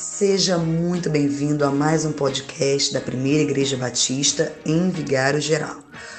[0.00, 5.76] Seja muito bem-vindo a mais um podcast da Primeira Igreja Batista em Vigário Geral.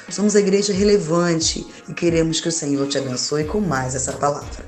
[0.07, 4.63] Somos a igreja relevante e queremos que o Senhor te abençoe com mais essa palavra.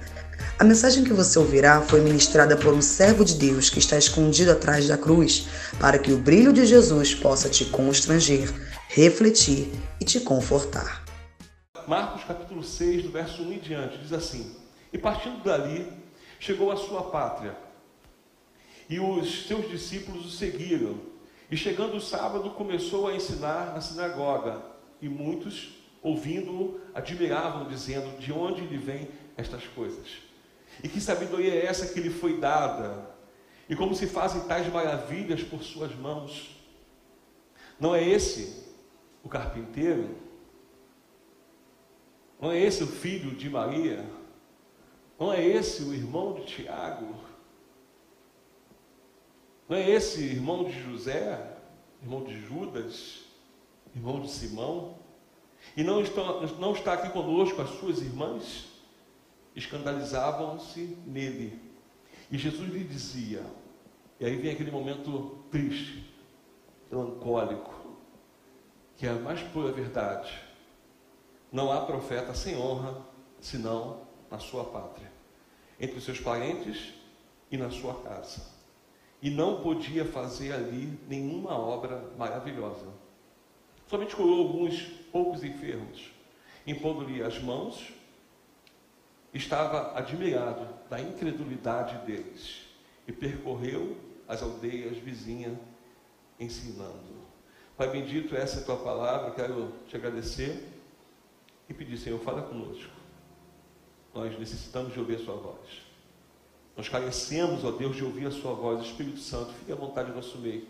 [0.58, 4.52] A mensagem que você ouvirá foi ministrada por um servo de Deus que está escondido
[4.52, 5.48] atrás da cruz,
[5.80, 8.52] para que o brilho de Jesus possa te constranger,
[8.88, 9.72] refletir
[10.02, 11.04] e te confortar.
[11.88, 14.56] Marcos capítulo 6, do verso 1 em diante, diz assim:
[14.92, 15.88] E partindo dali,
[16.40, 17.56] chegou à sua pátria
[18.94, 21.00] e os seus discípulos o seguiram.
[21.50, 24.62] E chegando o sábado, começou a ensinar na sinagoga.
[25.02, 30.20] E muitos, ouvindo-o, admiravam, dizendo: De onde lhe vêm estas coisas?
[30.84, 33.10] E que sabedoria é essa que lhe foi dada?
[33.68, 36.56] E como se fazem tais maravilhas por suas mãos?
[37.80, 38.64] Não é esse
[39.24, 40.16] o carpinteiro?
[42.40, 44.06] Não é esse o filho de Maria?
[45.20, 47.23] Não é esse o irmão de Tiago?
[49.68, 51.58] Não é esse irmão de José,
[52.02, 53.22] irmão de Judas,
[53.96, 54.98] irmão de Simão?
[55.78, 56.22] E não está,
[56.60, 58.68] não está aqui conosco as suas irmãs?
[59.56, 61.62] Escandalizavam-se nele.
[62.30, 63.46] E Jesus lhe dizia,
[64.20, 66.14] e aí vem aquele momento triste,
[66.92, 67.74] melancólico,
[68.98, 70.42] que é a mais pura verdade.
[71.52, 73.02] Não há profeta sem honra,
[73.40, 75.12] senão na sua pátria,
[75.80, 76.94] entre os seus parentes
[77.52, 78.53] e na sua casa
[79.24, 82.86] e não podia fazer ali nenhuma obra maravilhosa.
[83.88, 84.82] Somente curou alguns
[85.14, 86.12] poucos enfermos,
[86.68, 87.94] impondo-lhe as mãos,
[89.34, 92.64] estava admirado da incredulidade deles
[93.08, 93.96] e percorreu
[94.28, 95.58] as aldeias vizinhas
[96.38, 97.24] ensinando.
[97.78, 100.68] Pai bendito, essa é a tua palavra, quero te agradecer
[101.70, 102.92] e pedir, Senhor, fala conosco.
[104.14, 105.93] Nós necessitamos de ouvir a sua voz.
[106.76, 108.86] Nós carecemos, ó Deus, de ouvir a Sua voz.
[108.86, 110.68] Espírito Santo, fique à vontade do nosso meio.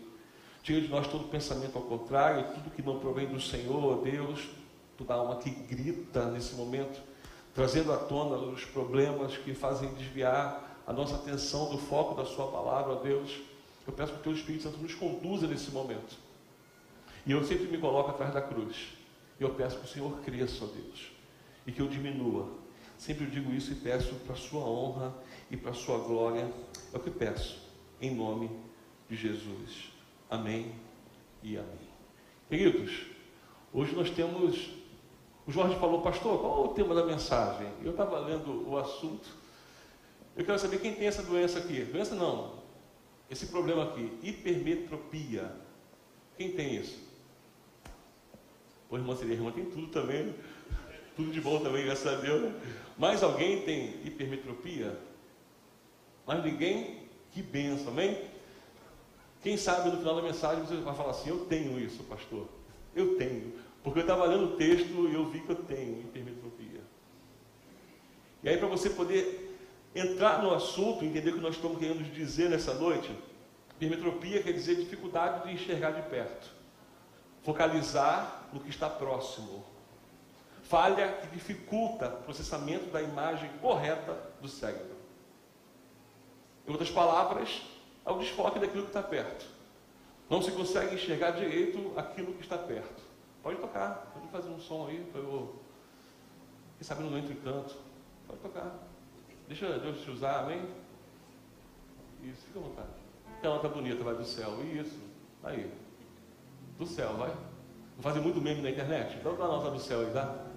[0.62, 4.48] Tira de nós todo pensamento ao contrário, tudo que não provém do Senhor, ó Deus,
[4.96, 7.00] toda alma que grita nesse momento,
[7.54, 12.46] trazendo à tona os problemas que fazem desviar a nossa atenção do foco da Sua
[12.48, 13.40] palavra, ó Deus.
[13.86, 16.16] Eu peço que o Teu Espírito Santo nos conduza nesse momento.
[17.26, 18.88] E eu sempre me coloco atrás da cruz.
[19.38, 21.10] E eu peço que o Senhor cresça, ó Deus,
[21.66, 22.63] e que eu diminua.
[22.98, 25.14] Sempre eu digo isso e peço para a Sua honra
[25.50, 26.50] e para a sua glória.
[26.92, 27.60] É o que peço,
[28.00, 28.50] em nome
[29.08, 29.92] de Jesus.
[30.30, 30.72] Amém
[31.42, 31.88] e amém.
[32.48, 33.06] Queridos,
[33.72, 34.70] hoje nós temos.
[35.46, 37.68] O Jorge falou, pastor, qual é o tema da mensagem?
[37.82, 39.28] Eu estava lendo o assunto.
[40.36, 41.84] Eu quero saber quem tem essa doença aqui.
[41.84, 42.64] Doença não.
[43.30, 45.54] Esse problema aqui, hipermetropia.
[46.36, 46.98] Quem tem isso?
[48.88, 50.34] Pô, irmã seria irmã, tem tudo também.
[51.14, 52.52] Tudo de bom também, graças a Deus.
[52.96, 54.96] Mais alguém tem hipermetropia?
[56.26, 58.18] Mas ninguém, que benção, amém?
[59.42, 62.48] Quem sabe no final da mensagem você vai falar assim: Eu tenho isso, pastor.
[62.94, 63.52] Eu tenho.
[63.82, 66.80] Porque eu estava lendo o texto e eu vi que eu tenho hipermetropia.
[68.42, 69.58] E aí, para você poder
[69.94, 73.10] entrar no assunto, entender o que nós estamos querendo dizer nessa noite,
[73.72, 76.50] hipermetropia quer dizer dificuldade de enxergar de perto,
[77.42, 79.64] focalizar no que está próximo,
[80.64, 84.96] falha que dificulta o processamento da imagem correta do cérebro.
[86.66, 87.62] Em outras palavras,
[88.04, 89.46] é o desfoque daquilo que está perto.
[90.28, 93.02] Não se consegue enxergar direito aquilo que está perto.
[93.42, 95.54] Pode tocar, pode fazer um som aí para eu.
[96.78, 97.76] Quem sabe não entro em canto.
[98.26, 98.74] Pode tocar.
[99.46, 100.66] Deixa Deus te usar, amém?
[102.22, 102.88] Isso, fica à vontade.
[103.40, 104.64] Que nota bonita, vai do céu.
[104.64, 104.98] Isso,
[105.42, 105.70] aí.
[106.78, 107.28] Do céu, vai.
[107.28, 109.18] Não fazem muito meme na internet?
[109.18, 110.53] Então dá nota do céu aí, dá?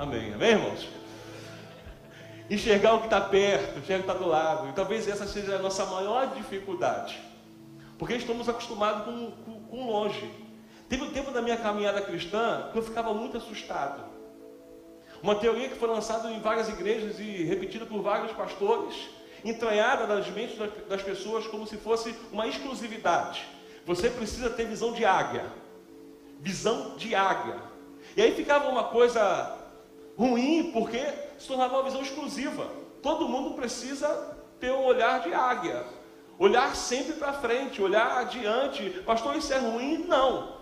[0.00, 0.88] Amém, amém, irmãos?
[2.48, 4.70] enxergar o que está perto, enxergar o que está do lado.
[4.70, 7.20] E talvez essa seja a nossa maior dificuldade.
[7.98, 10.28] Porque estamos acostumados com, com, com longe.
[10.88, 14.02] Teve um tempo da minha caminhada cristã que eu ficava muito assustado.
[15.22, 18.94] Uma teoria que foi lançada em várias igrejas e repetida por vários pastores,
[19.44, 20.56] entranhada nas mentes
[20.88, 23.46] das pessoas como se fosse uma exclusividade.
[23.84, 25.44] Você precisa ter visão de águia.
[26.40, 27.58] Visão de águia.
[28.16, 29.59] E aí ficava uma coisa
[30.20, 31.02] ruim, porque
[31.38, 32.70] se tornava uma visão exclusiva.
[33.02, 35.82] Todo mundo precisa ter um olhar de águia,
[36.38, 38.90] olhar sempre para frente, olhar adiante.
[39.06, 40.04] Pastor, isso é ruim?
[40.06, 40.60] Não.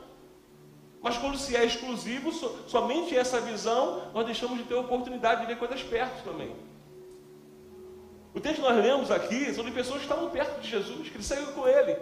[1.02, 2.30] Mas quando se é exclusivo,
[2.68, 6.54] somente essa visão, nós deixamos de ter oportunidade de ver coisas perto também.
[8.32, 11.16] O texto que nós lemos aqui são de pessoas que estavam perto de Jesus, que
[11.16, 11.96] eles saíram com ele.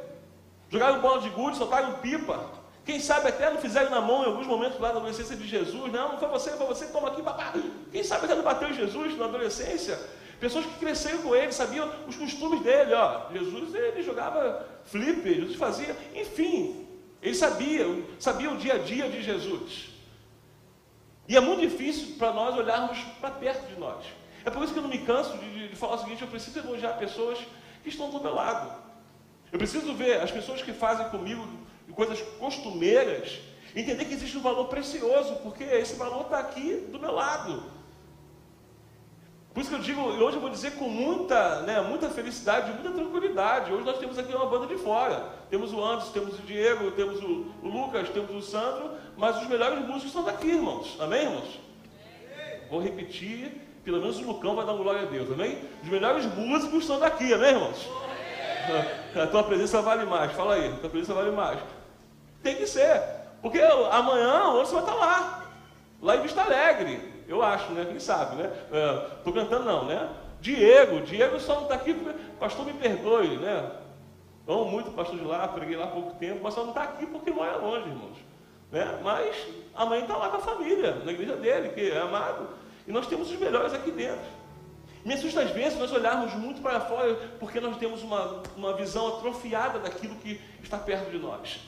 [0.69, 2.65] Jogaram bola de gude, soltaram pipa.
[2.86, 5.92] Quem sabe até não fizeram na mão em alguns momentos lá na adolescência de Jesus.
[5.92, 7.52] Não, não foi você, foi você, toma aqui, papá.
[7.90, 9.98] Quem sabe até não bateu Jesus na adolescência.
[10.38, 12.94] Pessoas que cresceram com ele, sabiam os costumes dele.
[12.94, 13.32] Ó.
[13.32, 16.86] Jesus ele jogava flip, Jesus fazia, enfim,
[17.20, 17.84] ele sabia,
[18.20, 19.88] sabia o dia a dia de Jesus.
[21.28, 24.06] E é muito difícil para nós olharmos para perto de nós.
[24.44, 26.60] É por isso que eu não me canso de, de, falar o seguinte: eu preciso
[26.60, 27.36] elogiar pessoas
[27.82, 28.80] que estão do meu lado.
[29.50, 33.38] Eu preciso ver as pessoas que fazem comigo coisas costumeiras,
[33.74, 37.76] entender que existe um valor precioso, porque esse valor está aqui do meu lado.
[39.56, 42.72] Por isso que eu digo, e hoje eu vou dizer com muita, né, muita felicidade,
[42.72, 43.72] muita tranquilidade.
[43.72, 45.32] Hoje nós temos aqui uma banda de fora.
[45.48, 49.48] Temos o Anderson, temos o Diego, temos o, o Lucas, temos o Sandro, mas os
[49.48, 50.98] melhores músicos estão daqui, irmãos.
[51.00, 51.58] Amém, irmãos?
[52.68, 53.50] Vou repetir,
[53.82, 55.58] pelo menos o Lucão vai dar uma glória a Deus, amém?
[55.82, 57.88] Os melhores músicos estão daqui, amém, irmãos?
[59.14, 61.58] A tua presença vale mais, fala aí, a tua presença vale mais.
[62.43, 63.03] Tem que ser,
[63.43, 65.44] porque amanhã você vai estar lá,
[66.03, 67.14] lá em Vista Alegre.
[67.29, 67.85] Eu acho, né?
[67.85, 68.50] Quem sabe, né?
[69.19, 70.08] Estou é, cantando não, né?
[70.41, 71.94] Diego, Diego só não está aqui,
[72.38, 73.70] pastor me perdoe, né?
[74.47, 76.85] Amo muito o pastor de lá, preguei lá há pouco tempo, mas só não está
[76.85, 78.17] aqui porque mora longe, irmãos.
[78.70, 79.00] Né?
[79.03, 79.37] Mas
[79.75, 82.49] a mãe está lá com a família, na igreja dele, que é amado.
[82.87, 84.25] E nós temos os melhores aqui dentro.
[85.06, 89.06] Me assusta às vezes nós olharmos muito para fora, porque nós temos uma, uma visão
[89.06, 91.61] atrofiada daquilo que está perto de nós.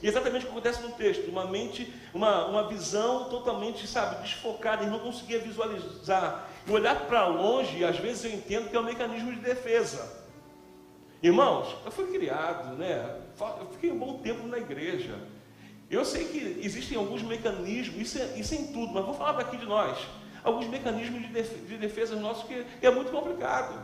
[0.00, 4.84] E exatamente o que acontece no texto, uma mente, uma, uma visão totalmente, sabe, desfocada,
[4.84, 6.48] e não conseguia visualizar.
[6.64, 10.24] E olhar para longe, às vezes eu entendo que é um mecanismo de defesa.
[11.20, 13.22] Irmãos, eu fui criado, né?
[13.58, 15.18] Eu fiquei um bom tempo na igreja.
[15.90, 19.32] Eu sei que existem alguns mecanismos, isso é, isso é em tudo, mas vou falar
[19.32, 19.98] daqui de nós.
[20.46, 23.76] Alguns mecanismos de defesa, de defesa nossos que, é muito complicado.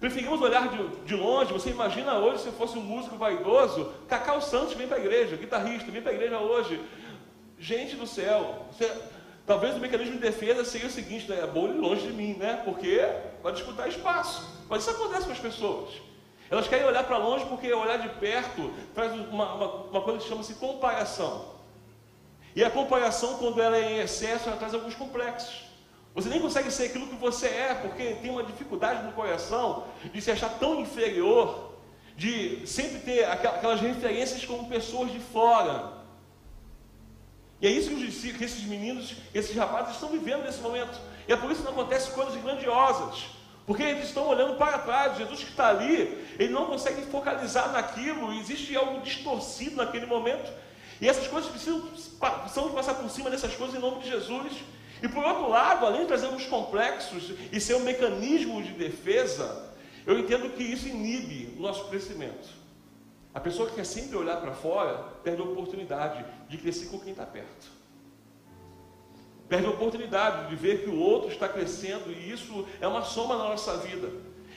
[0.00, 1.52] Preferimos olhar de, de, longe.
[1.52, 5.90] Você imagina hoje se fosse um músico vaidoso, Cacau Santos vem para a igreja, guitarrista,
[5.90, 6.82] vem para a igreja hoje.
[7.58, 8.90] Gente do céu, você,
[9.46, 11.40] talvez o mecanismo de defesa seria o seguinte, né?
[11.40, 12.62] é bom ir longe de mim, né?
[12.64, 12.98] Porque
[13.42, 14.64] vai disputar espaço.
[14.66, 15.90] Mas isso acontece com as pessoas.
[16.50, 20.26] Elas querem olhar para longe porque olhar de perto traz uma, uma, uma coisa que
[20.26, 21.55] chama-se comparação.
[22.56, 25.66] E a comparação, quando ela é em excesso, ela traz alguns complexos.
[26.14, 30.22] Você nem consegue ser aquilo que você é, porque tem uma dificuldade no coração de
[30.22, 31.74] se achar tão inferior,
[32.16, 35.92] de sempre ter aquelas referências como pessoas de fora.
[37.60, 40.98] E é isso que, esses meninos, esses rapazes estão vivendo nesse momento.
[41.28, 43.26] E é por isso que não acontecem coisas grandiosas.
[43.66, 45.18] Porque eles estão olhando para trás.
[45.18, 48.32] Jesus que está ali, ele não consegue focalizar naquilo.
[48.32, 50.50] Existe algo distorcido naquele momento.
[51.00, 51.82] E essas coisas precisam,
[52.18, 54.52] passar por cima dessas coisas em nome de Jesus.
[55.02, 59.74] E por outro lado, além de trazer uns complexos e ser um mecanismo de defesa,
[60.06, 62.48] eu entendo que isso inibe o nosso crescimento.
[63.34, 67.10] A pessoa que quer sempre olhar para fora perde a oportunidade de crescer com quem
[67.10, 67.66] está perto.
[69.46, 73.36] Perde a oportunidade de ver que o outro está crescendo e isso é uma soma
[73.36, 74.10] na nossa vida.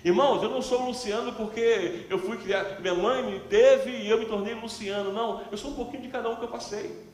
[0.04, 4.18] Irmãos, eu não sou Luciano porque eu fui criado, minha mãe me teve e eu
[4.18, 5.12] me tornei Luciano.
[5.12, 7.06] Não, eu sou um pouquinho de cada um que eu passei.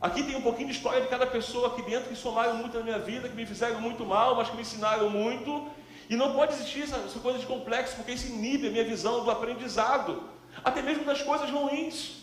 [0.00, 2.84] Aqui tem um pouquinho de história de cada pessoa aqui dentro que somaram muito na
[2.84, 5.68] minha vida, que me fizeram muito mal, mas que me ensinaram muito.
[6.08, 9.24] E não pode existir essa, essa coisa de complexo, porque isso inibe a minha visão
[9.24, 10.22] do aprendizado,
[10.64, 12.22] até mesmo das coisas ruins.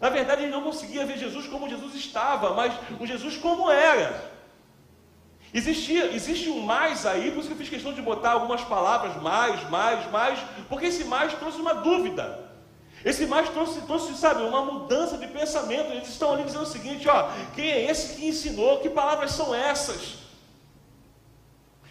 [0.00, 4.30] Na verdade, ele não conseguia ver Jesus como Jesus estava, mas um Jesus como era.
[5.52, 9.20] Existia, existe um mais aí, por isso que eu fiz questão de botar algumas palavras
[9.20, 12.48] mais, mais, mais, porque esse mais trouxe uma dúvida.
[13.04, 15.90] Esse mais trouxe, trouxe, sabe, uma mudança de pensamento.
[15.90, 18.78] Eles estão ali dizendo o seguinte: ó, quem é esse que ensinou?
[18.78, 20.18] Que palavras são essas?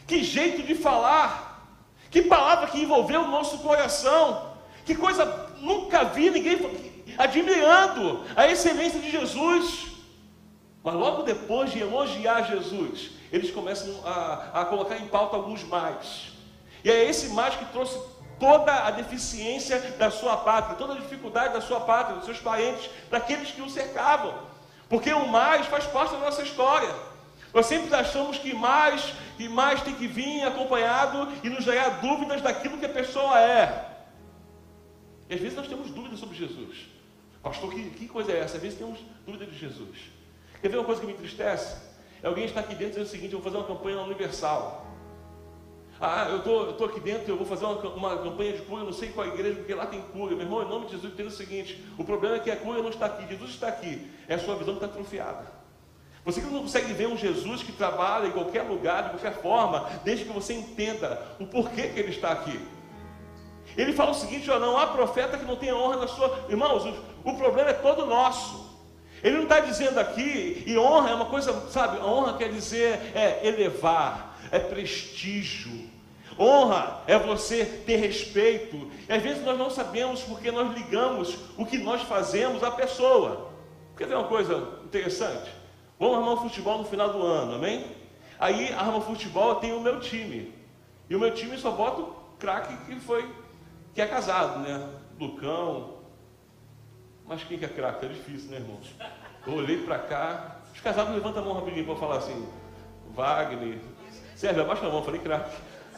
[0.05, 1.67] Que jeito de falar?
[2.11, 4.53] Que palavra que envolveu o nosso coração?
[4.85, 5.25] Que coisa
[5.59, 6.59] nunca vi ninguém
[7.17, 9.88] admirando a excelência de Jesus.
[10.83, 16.31] Mas logo depois de elogiar Jesus, eles começam a, a colocar em pauta alguns mais.
[16.83, 17.99] E é esse mais que trouxe
[18.39, 22.89] toda a deficiência da sua pátria, toda a dificuldade da sua pátria, dos seus parentes,
[23.11, 24.33] daqueles que o cercavam.
[24.87, 26.93] Porque o mais faz parte da nossa história.
[27.53, 32.41] Nós sempre achamos que mais e mais tem que vir acompanhado e nos gerar dúvidas
[32.41, 33.87] daquilo que a pessoa é.
[35.29, 36.87] E às vezes nós temos dúvidas sobre Jesus.
[37.43, 38.57] Pastor, que, que coisa é essa?
[38.57, 39.97] Às vezes temos dúvida de Jesus.
[40.61, 41.77] Quer ver uma coisa que me entristece?
[42.21, 44.85] É alguém estar aqui dentro dizendo o seguinte: eu vou fazer uma campanha universal.
[46.01, 48.93] Ah, eu tô, estou aqui dentro, eu vou fazer uma, uma campanha de cura, não
[48.93, 50.33] sei qual igreja, porque lá tem cura.
[50.33, 52.81] Meu irmão, em nome de Jesus, entenda o seguinte: o problema é que a cura
[52.81, 55.59] não está aqui, Jesus está aqui, é a sua visão que está atrofiada.
[56.23, 59.89] Você que não consegue ver um Jesus que trabalha em qualquer lugar, de qualquer forma,
[60.03, 62.59] desde que você entenda o porquê que ele está aqui.
[63.75, 66.45] Ele fala o seguinte: ó, não há profeta que não tenha honra na sua.
[66.47, 68.68] Irmãos, o, o problema é todo nosso.
[69.23, 73.45] Ele não está dizendo aqui, e honra é uma coisa, sabe, honra quer dizer é,
[73.47, 75.89] elevar, é prestígio.
[76.37, 78.89] Honra é você ter respeito.
[79.09, 83.49] E às vezes nós não sabemos porque nós ligamos o que nós fazemos à pessoa.
[83.97, 85.51] Quer ver uma coisa interessante?
[85.99, 87.85] Vamos armar um futebol no final do ano, amém?
[88.39, 90.53] Aí arma futebol, tem o meu time.
[91.09, 93.29] E o meu time só bota o craque que foi,
[93.93, 94.87] que é casado, né?
[95.19, 95.98] Lucão.
[97.29, 98.07] Mas quem que é craque?
[98.07, 98.87] É difícil, né, irmãos?
[99.45, 100.55] Eu olhei para cá.
[100.73, 102.47] Os casados levantam a mão rapidinho para falar assim.
[103.15, 103.77] Wagner.
[104.35, 105.55] Sérgio, abaixa a mão, falei craque.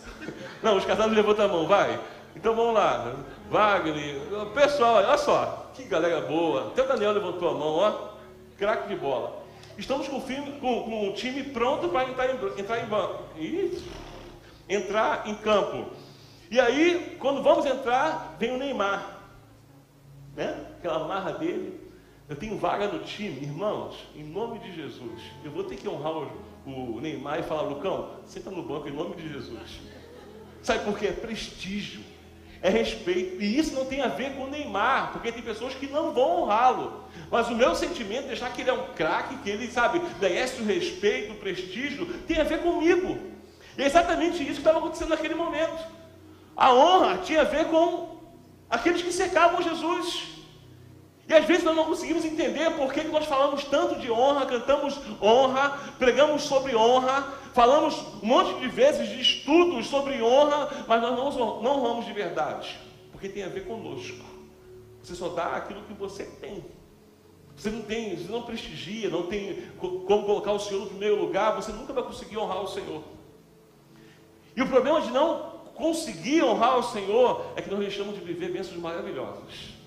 [0.62, 1.98] Não, os casados levantam a mão, vai.
[2.36, 3.16] Então vamos lá.
[3.50, 4.20] Wagner.
[4.54, 5.72] Pessoal, olha só.
[5.74, 6.68] Que galera boa.
[6.68, 8.10] Até o Daniel levantou a mão, ó.
[8.58, 9.42] Craque de bola.
[9.78, 13.24] Estamos com o, filme, com, com o time pronto para entrar em, entrar em banco.
[14.68, 15.92] entrar em campo.
[16.50, 19.20] E aí, quando vamos entrar, vem o Neymar.
[20.36, 20.71] Né?
[20.82, 21.80] Aquela marra dele.
[22.28, 25.22] Eu tenho vaga no time, irmãos, em nome de Jesus.
[25.44, 26.28] Eu vou ter que honrar
[26.66, 29.80] o, Neymar e falar, Lucão, senta no banco em nome de Jesus.
[30.64, 31.08] Sabe por quê?
[31.08, 32.02] É prestígio,
[32.64, 33.44] é respeito.
[33.44, 36.42] E isso não tem a ver com o Neymar, porque tem pessoas que não vão
[36.42, 37.04] honrá-lo.
[37.30, 40.66] Mas o meu sentimento, deixar que ele é um craque, que ele, sabe, merece o
[40.66, 43.20] respeito, o prestígio, tem a ver comigo.
[43.78, 45.86] E é exatamente isso que estava acontecendo naquele momento.
[46.58, 48.18] A honra tinha a ver com
[48.68, 50.41] aqueles que cercavam Jesus.
[51.28, 55.00] E às vezes nós não conseguimos entender por que nós falamos tanto de honra, cantamos
[55.22, 57.22] honra, pregamos sobre honra,
[57.54, 62.14] falamos um monte de vezes de estudos sobre honra, mas nós não, não honramos de
[62.14, 62.80] verdade,
[63.12, 64.26] porque tem a ver conosco.
[65.02, 66.64] Você só dá aquilo que você tem.
[67.56, 71.56] Você não tem, você não prestigia, não tem como colocar o Senhor no primeiro lugar,
[71.56, 73.04] você nunca vai conseguir honrar o Senhor.
[74.56, 78.52] E o problema de não conseguir honrar o Senhor é que nós deixamos de viver
[78.52, 79.81] bênçãos maravilhosas.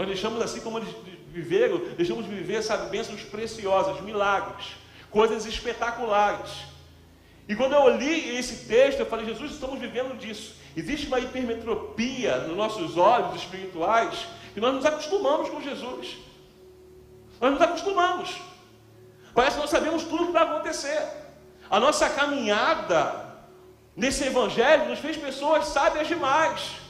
[0.00, 0.88] Nós deixamos, assim como eles
[1.30, 4.68] viveram, deixamos de viver, sabe, bênçãos preciosas, milagres,
[5.10, 6.50] coisas espetaculares.
[7.46, 10.54] E quando eu li esse texto, eu falei, Jesus, estamos vivendo disso.
[10.74, 16.16] Existe uma hipermetropia nos nossos olhos espirituais que nós nos acostumamos com Jesus.
[17.38, 18.40] Nós nos acostumamos.
[19.34, 21.06] Parece que nós sabemos tudo o que vai acontecer.
[21.68, 23.34] A nossa caminhada
[23.94, 26.80] nesse evangelho nos fez pessoas sábias demais.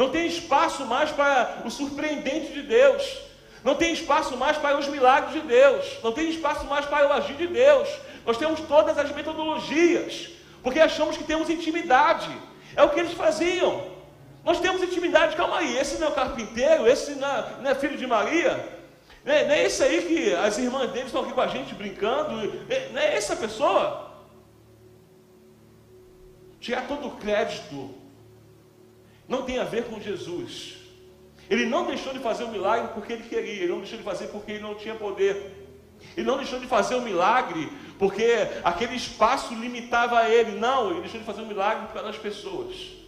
[0.00, 3.18] Não tem espaço mais para o surpreendente de Deus.
[3.62, 5.98] Não tem espaço mais para os milagres de Deus.
[6.02, 7.86] Não tem espaço mais para o agir de Deus.
[8.24, 10.30] Nós temos todas as metodologias,
[10.62, 12.30] porque achamos que temos intimidade.
[12.74, 13.88] É o que eles faziam.
[14.42, 17.98] Nós temos intimidade, calma aí, esse não é o carpinteiro, esse não é, é filho
[17.98, 18.52] de Maria,
[19.22, 21.74] não é, não é esse aí que as irmãs deles estão aqui com a gente
[21.74, 22.36] brincando,
[22.90, 24.12] não é essa pessoa.
[26.58, 27.99] Tirar todo o crédito
[29.30, 30.74] não tem a ver com Jesus.
[31.48, 34.26] Ele não deixou de fazer o milagre porque ele queria, ele não deixou de fazer
[34.26, 35.68] porque ele não tinha poder.
[36.16, 38.26] Ele não deixou de fazer o milagre porque
[38.64, 40.58] aquele espaço limitava ele.
[40.58, 42.99] Não, ele deixou de fazer o milagre para as pessoas.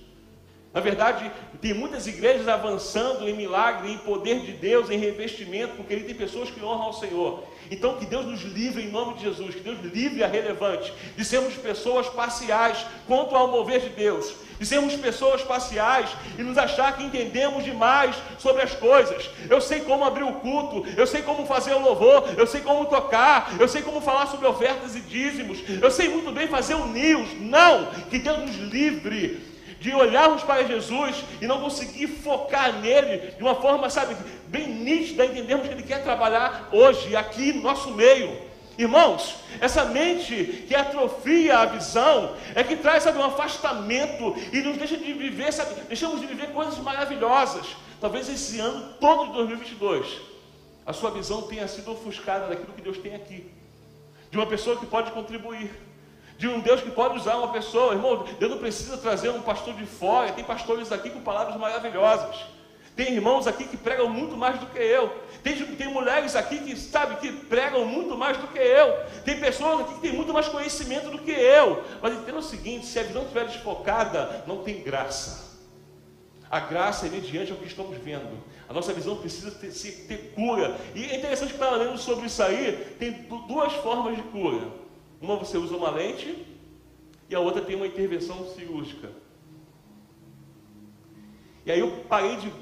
[0.75, 5.93] Na verdade, tem muitas igrejas avançando em milagre, em poder de Deus, em revestimento, porque
[5.93, 7.45] ele tem pessoas que honram ao Senhor.
[7.71, 11.25] Então, que Deus nos livre em nome de Jesus, que Deus livre a relevante de
[11.27, 16.97] sermos pessoas parciais quanto ao mover de Deus, de sermos pessoas parciais e nos achar
[16.97, 19.29] que entendemos demais sobre as coisas.
[19.51, 22.87] Eu sei como abrir o culto, eu sei como fazer o louvor, eu sei como
[22.87, 26.87] tocar, eu sei como falar sobre ofertas e dízimos, eu sei muito bem fazer o
[26.87, 27.29] news.
[27.41, 27.87] Não!
[28.09, 29.52] Que Deus nos livre
[29.83, 35.27] de olharmos para Jesus e não conseguir focar nele de uma forma, sabe, bem nítida,
[35.27, 38.51] entendermos que ele quer trabalhar hoje, aqui no nosso meio.
[38.79, 44.79] Irmãos, essa mente que atrofia a visão é que traz sabe, um afastamento e nos
[44.79, 47.67] deixa de viver, sabe, deixamos de viver coisas maravilhosas.
[48.01, 50.33] Talvez esse ano todo de 2022
[50.87, 53.51] a sua visão tenha sido ofuscada daquilo que Deus tem aqui,
[54.31, 55.71] de uma pessoa que pode contribuir,
[56.39, 57.95] de um Deus que pode usar uma pessoa.
[57.95, 62.37] Irmão, Deus não precisa trazer um pastor de fora, tem pastores aqui com palavras maravilhosas.
[62.95, 65.11] Tem irmãos aqui que pregam muito mais do que eu.
[65.43, 68.95] Tem, tem mulheres aqui que, sabe, que pregam muito mais do que eu.
[69.25, 71.83] Tem pessoas aqui que têm muito mais conhecimento do que eu.
[72.03, 75.53] Mas entenda o seguinte: se a visão estiver desfocada, não tem graça.
[76.51, 78.29] A graça é mediante ao que estamos vendo.
[78.69, 79.73] A nossa visão precisa ter,
[80.07, 80.77] ter cura.
[80.95, 83.11] E é interessante que lendo sobre isso aí, tem
[83.49, 84.69] duas formas de cura.
[85.23, 86.45] Uma você usa uma lente
[87.31, 89.09] e a outra tem uma intervenção cirúrgica.
[91.65, 92.53] E aí eu parei de,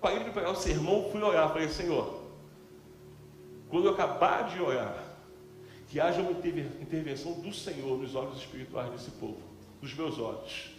[0.00, 2.22] parei de pegar o sermão, fui orar, falei, Senhor,
[3.68, 5.04] quando eu acabar de orar,
[5.86, 9.40] que haja uma intervenção do Senhor nos olhos espirituais desse povo,
[9.80, 10.70] nos meus olhos.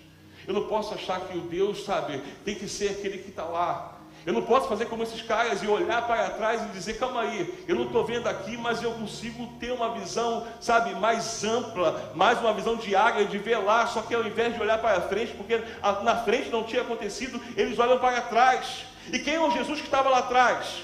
[0.45, 3.98] Eu não posso achar que o Deus, sabe, tem que ser aquele que está lá.
[4.29, 7.65] Eu não posso fazer como esses caras e olhar para trás e dizer, calma aí,
[7.67, 12.39] eu não estou vendo aqui, mas eu consigo ter uma visão, sabe, mais ampla, mais
[12.39, 15.33] uma visão de águia, de ver lá, só que ao invés de olhar para frente,
[15.33, 15.59] porque
[16.03, 18.85] na frente não tinha acontecido, eles olham para trás.
[19.11, 20.83] E quem é o Jesus que estava lá atrás?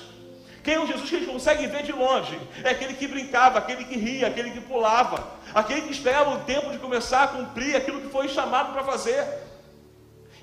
[0.63, 2.39] Quem é o Jesus que eles conseguem ver de longe?
[2.63, 5.23] É aquele que brincava, aquele que ria, aquele que pulava,
[5.53, 9.44] aquele que esperava o tempo de começar a cumprir aquilo que foi chamado para fazer.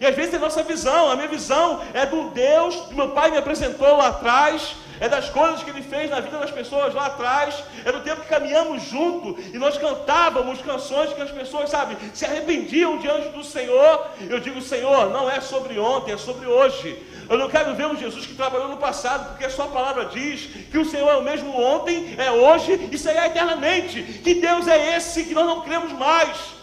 [0.02, 3.30] E às vezes é nossa visão, a minha visão é do Deus que meu pai
[3.30, 7.06] me apresentou lá atrás, é das coisas que ele fez na vida das pessoas lá
[7.06, 11.96] atrás, é do tempo que caminhamos junto e nós cantávamos canções que as pessoas, sabe,
[12.12, 14.08] se arrependiam diante do Senhor.
[14.28, 17.00] Eu digo, Senhor, não é sobre ontem, é sobre hoje.
[17.30, 20.48] Eu não quero ver um Jesus que trabalhou no passado, porque a sua palavra diz
[20.68, 24.02] que o Senhor é o mesmo ontem, é hoje e será eternamente.
[24.02, 26.61] Que Deus é esse que nós não cremos mais.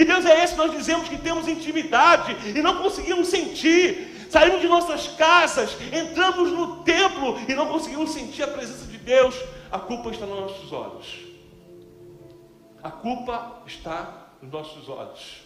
[0.00, 4.30] Que Deus é esse que nós dizemos que temos intimidade e não conseguimos sentir.
[4.30, 9.34] Saímos de nossas casas, entramos no templo e não conseguimos sentir a presença de Deus.
[9.70, 11.26] A culpa está nos nossos olhos.
[12.82, 15.42] A culpa está nos nossos olhos.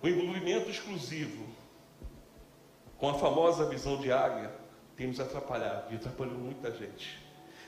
[0.00, 1.46] O envolvimento exclusivo
[2.96, 4.52] com a famosa visão de águia
[4.96, 7.18] tem nos atrapalhado e atrapalhou muita gente.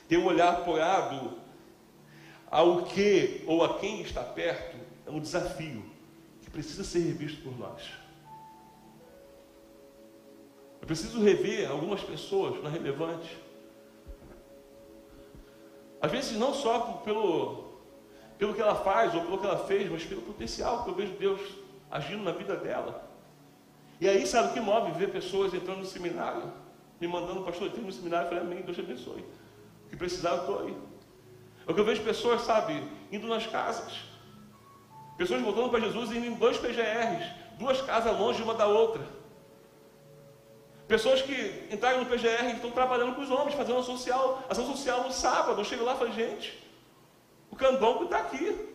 [0.07, 1.50] Ter um olhar apoiado
[2.51, 4.75] ao que ou a quem está perto
[5.07, 5.83] é um desafio
[6.41, 7.81] que precisa ser revisto por nós.
[10.81, 13.37] Eu preciso rever algumas pessoas na relevante.
[16.01, 17.79] Às vezes não só pelo,
[18.37, 21.13] pelo que ela faz ou pelo que ela fez, mas pelo potencial que eu vejo
[21.13, 21.39] Deus
[21.89, 23.09] agindo na vida dela.
[24.01, 24.91] E aí, sabe o que move?
[24.93, 26.51] Ver pessoas entrando no seminário,
[26.99, 29.23] me mandando, pastor, eu no seminário, eu falei, amém, Deus te abençoe.
[29.85, 30.90] O que precisar, eu estou aí.
[31.67, 33.93] É o que eu vejo pessoas, sabe, indo nas casas.
[35.17, 37.25] Pessoas voltando para Jesus e indo em dois PGRs,
[37.57, 39.03] duas casas longe uma da outra.
[40.87, 44.65] Pessoas que entraram no PGR e estão trabalhando com os homens, fazendo ação social, ação
[44.65, 45.61] social no sábado.
[45.61, 46.61] Eu chego lá e falo, gente,
[47.49, 48.67] o candongo está aqui.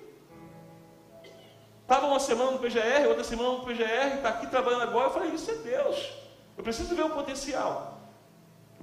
[1.82, 5.08] Estava uma semana no PGR, outra semana no PGR, está aqui trabalhando agora.
[5.08, 6.12] Eu falei, isso é Deus.
[6.56, 7.95] Eu preciso ver o potencial.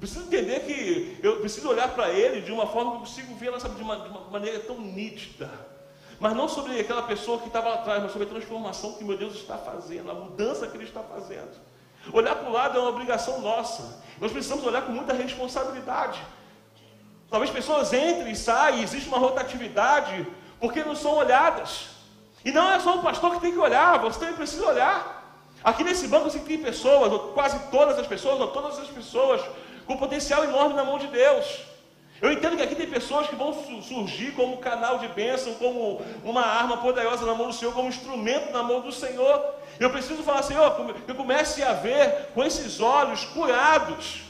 [0.03, 3.75] Preciso entender que eu preciso olhar para ele de uma forma que eu consigo sabe,
[3.75, 5.49] de, de uma maneira tão nítida.
[6.19, 9.17] Mas não sobre aquela pessoa que estava lá atrás, mas sobre a transformação que meu
[9.17, 11.51] Deus está fazendo, a mudança que Ele está fazendo.
[12.11, 14.03] Olhar para o lado é uma obrigação nossa.
[14.19, 16.21] Nós precisamos olhar com muita responsabilidade.
[17.29, 20.27] Talvez pessoas entrem e saiam, existe uma rotatividade,
[20.59, 21.91] porque não são olhadas.
[22.43, 25.23] E não é só o pastor que tem que olhar, você também precisa olhar.
[25.63, 29.41] Aqui nesse banco você tem pessoas, ou quase todas as pessoas, ou todas as pessoas,
[29.85, 31.61] com potencial enorme na mão de Deus.
[32.21, 36.41] Eu entendo que aqui tem pessoas que vão surgir como canal de bênção, como uma
[36.41, 39.43] arma poderosa na mão do Senhor, como instrumento na mão do Senhor.
[39.77, 40.73] Eu preciso falar, Senhor,
[41.05, 44.21] eu comece a ver com esses olhos curados.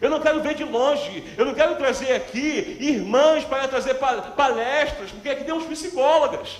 [0.00, 5.10] Eu não quero ver de longe, eu não quero trazer aqui irmãs para trazer palestras,
[5.10, 6.58] porque aqui tem uns psicólogas.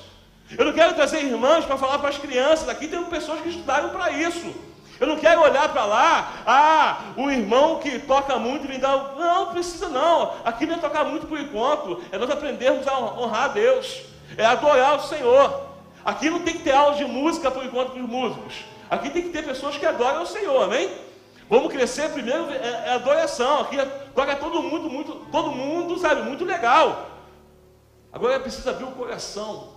[0.58, 2.68] Eu não quero trazer irmãs para falar para as crianças.
[2.68, 4.52] Aqui tem pessoas que estudaram para isso.
[5.00, 9.14] Eu não quero olhar para lá, ah, o irmão que toca muito me dá.
[9.16, 10.34] Não, precisa não.
[10.44, 12.02] Aqui não é tocar muito por enquanto.
[12.12, 14.02] É nós aprendermos a honrar a Deus.
[14.36, 15.68] É adorar o Senhor.
[16.04, 18.64] Aqui não tem que ter aula de música por enquanto para os músicos.
[18.90, 20.90] Aqui tem que ter pessoas que adoram o Senhor, amém?
[21.48, 23.62] Vamos crescer primeiro é, é adoração.
[23.62, 23.78] Aqui
[24.14, 27.06] toca todo mundo, muito, todo mundo, sabe, muito legal.
[28.12, 29.69] Agora é preciso abrir o coração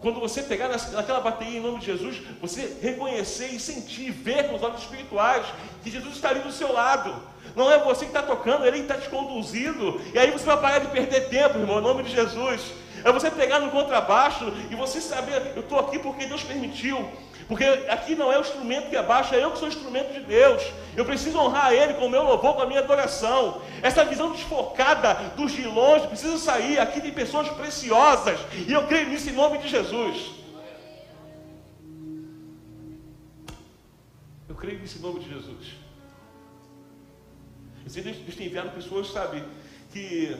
[0.00, 4.56] quando você pegar naquela bateria em nome de Jesus, você reconhecer e sentir, ver com
[4.56, 5.46] os olhos espirituais
[5.82, 7.14] que Jesus está ali do seu lado.
[7.54, 10.00] Não é você que está tocando, ele está te conduzindo.
[10.12, 12.60] E aí você vai parar de perder tempo, irmão, em nome de Jesus.
[13.02, 17.08] É você pegar no contrabaixo e você saber, eu estou aqui porque Deus permitiu.
[17.48, 20.62] Porque aqui não é o instrumento que abaixa, é eu que sou instrumento de Deus.
[20.96, 23.62] Eu preciso honrar Ele com o meu louvor, com a minha adoração.
[23.82, 26.80] Essa visão desfocada dos de longe precisa sair.
[26.80, 28.40] Aqui tem pessoas preciosas.
[28.66, 30.32] E eu creio nisso em nome de Jesus.
[34.48, 35.74] Eu creio nisso em nome de Jesus.
[37.86, 39.44] E Deus tem enviado pessoas, sabe,
[39.92, 40.36] que,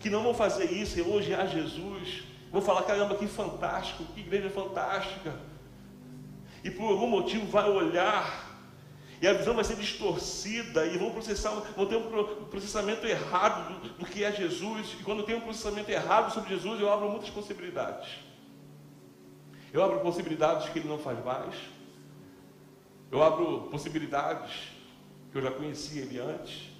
[0.00, 2.24] que não vão fazer isso, elogiar Jesus.
[2.52, 5.32] Vão falar, caramba, que fantástico, que igreja fantástica
[6.64, 8.44] e por algum motivo vai olhar
[9.24, 13.88] e a visão vai ser distorcida e vão processar, vão ter um processamento errado do,
[13.90, 14.96] do que é Jesus.
[15.00, 18.18] E quando tem um processamento errado sobre Jesus, eu abro muitas possibilidades.
[19.72, 21.54] Eu abro possibilidades que ele não faz mais.
[23.10, 24.52] Eu abro possibilidades
[25.32, 26.70] que eu já conhecia ele antes.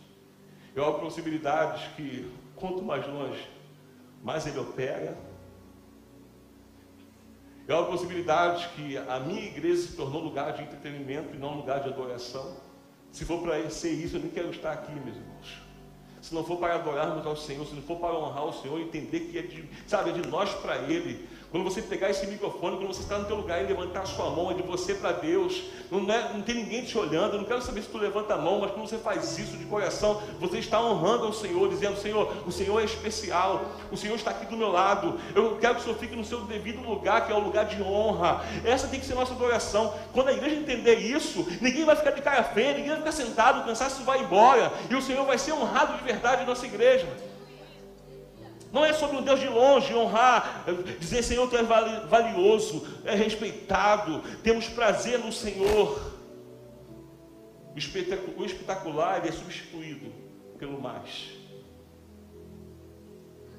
[0.74, 3.48] Eu abro possibilidades que, quanto mais longe,
[4.22, 5.16] mais ele opera.
[7.66, 11.80] É uma possibilidade que a minha igreja se tornou lugar de entretenimento e não lugar
[11.80, 12.56] de adoração.
[13.10, 15.62] Se for para ser isso, eu nem quero estar aqui, meus irmãos.
[16.20, 19.20] Se não for para adorarmos ao Senhor, se não for para honrar o Senhor, entender
[19.20, 22.88] que é de, sabe, é de nós para Ele, quando você pegar esse microfone, quando
[22.88, 25.62] você está no teu lugar e levantar a sua mão, é de você para Deus.
[25.88, 27.34] Não, é, não tem ninguém te olhando.
[27.34, 29.64] Eu não quero saber se tu levanta a mão, mas quando você faz isso de
[29.66, 33.66] coração, você está honrando ao Senhor, dizendo: Senhor, o Senhor é especial.
[33.92, 35.16] O Senhor está aqui do meu lado.
[35.32, 37.80] Eu quero que o Senhor fique no seu devido lugar, que é o lugar de
[37.80, 38.44] honra.
[38.64, 39.94] Essa tem que ser nossa adoração.
[40.12, 43.60] Quando a igreja entender isso, ninguém vai ficar de cara feia, ninguém vai ficar sentado,
[43.60, 44.72] o cansaço vai embora.
[44.90, 47.06] E o Senhor vai ser honrado de verdade em nossa igreja.
[48.74, 50.64] Não é sobre um Deus de longe honrar,
[50.98, 51.64] dizer Senhor, tu és
[52.08, 56.12] valioso, é respeitado, temos prazer no Senhor.
[57.72, 60.12] O espetacular é substituído
[60.58, 61.30] pelo mais.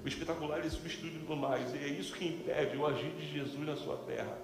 [0.04, 1.73] O espetacular é substituído pelo mais.
[1.73, 4.38] E é isso que impede o agir de Jesus na sua terra.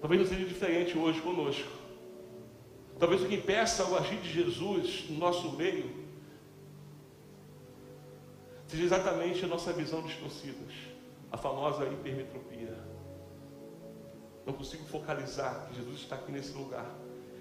[0.00, 1.68] Talvez não seja diferente hoje conosco.
[2.98, 5.99] Talvez o que impeça o agir de Jesus no nosso meio
[8.70, 10.58] seja exatamente a nossa visão distorcida,
[11.32, 12.78] a famosa hipermetropia.
[14.46, 16.86] Não consigo focalizar que Jesus está aqui nesse lugar.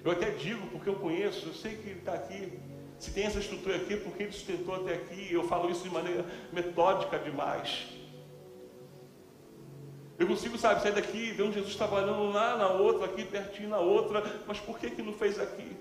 [0.04, 2.60] Eu até digo porque eu conheço, eu sei que ele está aqui.
[2.98, 5.32] Se tem essa estrutura aqui, porque ele sustentou até aqui.
[5.32, 7.88] Eu falo isso de maneira metódica demais.
[10.18, 13.80] Eu consigo, sabe, sair daqui, ver um Jesus trabalhando lá na outra, aqui pertinho na
[13.80, 15.78] outra, mas por que que não fez aqui?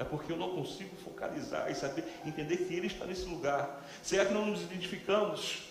[0.00, 3.84] É porque eu não consigo focalizar e saber, entender que Ele está nesse lugar.
[4.02, 5.64] Será que não nos identificamos?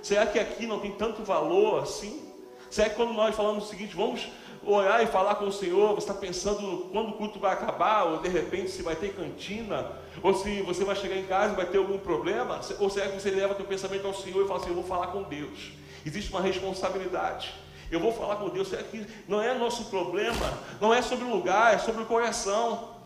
[0.00, 2.32] Será que aqui não tem tanto valor assim?
[2.70, 4.28] Será que quando nós falamos o seguinte, vamos
[4.64, 8.18] orar e falar com o Senhor, você está pensando quando o culto vai acabar, ou
[8.18, 9.90] de repente se vai ter cantina,
[10.22, 13.20] ou se você vai chegar em casa e vai ter algum problema, ou será que
[13.20, 15.72] você leva seu pensamento ao Senhor e fala assim, eu vou falar com Deus.
[16.06, 17.52] Existe uma responsabilidade.
[17.90, 21.34] Eu vou falar com Deus, será que não é nosso problema, não é sobre o
[21.34, 23.01] lugar, é sobre o coração.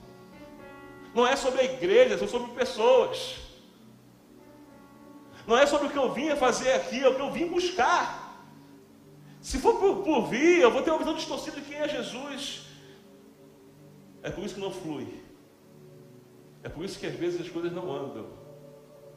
[1.16, 3.38] Não é sobre a igreja, é sobre pessoas.
[5.46, 8.44] Não é sobre o que eu vim fazer aqui, é o que eu vim buscar.
[9.40, 12.66] Se for por, por vir, eu vou ter uma visão distorcida de quem é Jesus.
[14.22, 15.22] É por isso que não flui.
[16.62, 18.26] É por isso que às vezes as coisas não andam.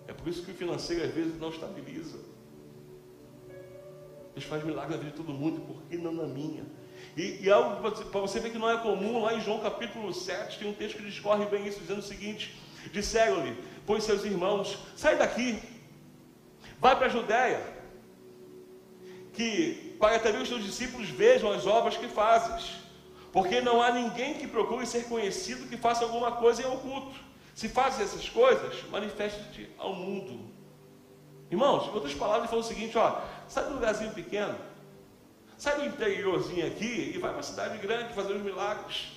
[0.07, 2.19] É por isso que o financeiro às vezes não estabiliza.
[4.33, 6.65] Deus faz milagre na vida de todo mundo, por que não na minha?
[7.19, 10.57] E, e algo para você ver que não é comum, lá em João capítulo 7,
[10.57, 12.57] tem um texto que discorre bem isso, dizendo o seguinte:
[12.93, 15.61] Disseram-lhe, pois seus irmãos, sai daqui,
[16.79, 17.61] vai para a Judéia,
[19.33, 22.77] que para também os teus discípulos vejam as obras que fazes,
[23.33, 27.19] porque não há ninguém que procure ser conhecido que faça alguma coisa em oculto.
[27.53, 30.39] Se fazes essas coisas, manifeste-te ao mundo.
[31.51, 34.57] Irmãos, em outras palavras, ele falou o seguinte: ó, sai do lugarzinho pequeno,
[35.59, 39.09] Sai do interiorzinho aqui e vai para a cidade grande fazer os milagres.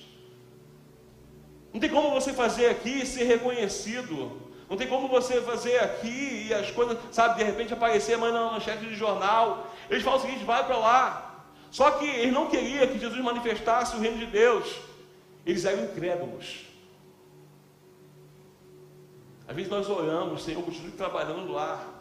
[1.71, 4.41] Não tem como você fazer aqui e ser reconhecido.
[4.69, 8.51] Não tem como você fazer aqui e as coisas, sabe, de repente aparecer amanhã na
[8.51, 9.73] manchete de jornal.
[9.89, 11.45] Eles falam o seguinte: vai para lá.
[11.71, 14.81] Só que eles não queriam que Jesus manifestasse o reino de Deus.
[15.45, 16.65] Eles eram incrédulos.
[19.47, 21.92] Às vezes nós oramos, Senhor, continue trabalhando lá.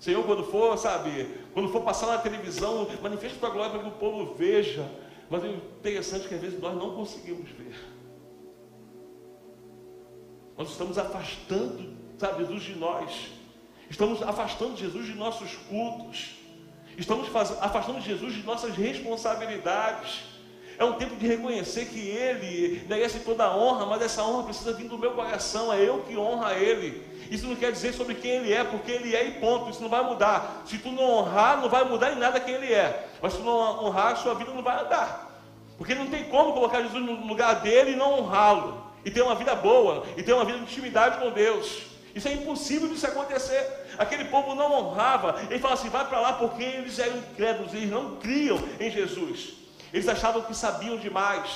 [0.00, 3.98] Senhor, quando for, sabe, quando for passar na televisão, manifeste tua glória para que o
[3.98, 4.90] povo veja.
[5.28, 7.76] Mas é interessante que às vezes nós não conseguimos ver.
[10.56, 13.28] Nós estamos afastando, sabe, Jesus de nós.
[13.90, 16.30] Estamos afastando Jesus de nossos cultos.
[16.96, 17.28] Estamos
[17.60, 20.22] afastando Jesus de nossas responsabilidades.
[20.78, 24.72] É um tempo de reconhecer que Ele merece toda a honra, mas essa honra precisa
[24.72, 25.70] vir do meu coração.
[25.70, 27.04] É eu que honra Ele.
[27.30, 29.70] Isso não quer dizer sobre quem ele é, porque ele é e ponto.
[29.70, 30.62] Isso não vai mudar.
[30.66, 33.08] Se tu não honrar, não vai mudar em nada quem ele é.
[33.22, 35.30] Mas se tu não honrar, sua vida não vai andar.
[35.78, 38.84] Porque não tem como colocar Jesus no lugar dele e não honrá-lo.
[39.04, 41.82] E ter uma vida boa, e ter uma vida de intimidade com Deus.
[42.14, 43.86] Isso é impossível de isso acontecer.
[43.96, 45.40] Aquele povo não honrava.
[45.48, 49.54] Ele fala assim: vai para lá porque eles eram incrédulos, eles não criam em Jesus.
[49.92, 51.48] Eles achavam que sabiam demais.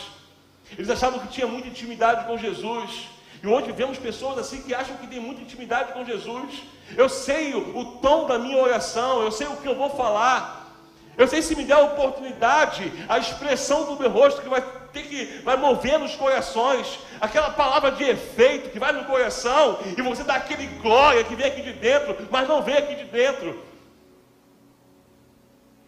[0.72, 3.08] Eles achavam que tinha muita intimidade com Jesus.
[3.44, 6.62] E hoje vemos pessoas assim que acham que tem muita intimidade com Jesus.
[6.96, 10.74] Eu sei o, o tom da minha oração, eu sei o que eu vou falar.
[11.14, 14.62] Eu sei se me der a oportunidade, a expressão do meu rosto que vai
[14.94, 20.00] ter que vai mover nos corações, aquela palavra de efeito que vai no coração e
[20.00, 23.62] você dá aquele glória que vem aqui de dentro, mas não vem aqui de dentro.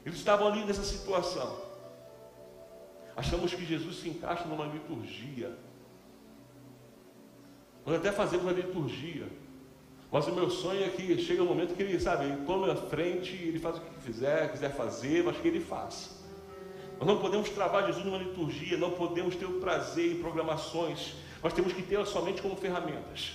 [0.04, 1.56] Eles estavam ali nessa situação.
[3.16, 5.56] Achamos que Jesus se encaixa numa liturgia.
[7.86, 9.28] Nós até fazemos a liturgia.
[10.10, 12.76] Mas o meu sonho é que chega um momento que ele, sabe, ele toma a
[12.76, 16.10] frente, ele faz o que quiser, quiser fazer, mas que ele faça.
[16.98, 21.14] Nós não podemos travar Jesus numa liturgia, não podemos ter o prazer em programações.
[21.42, 23.34] Nós temos que tê-las somente como ferramentas.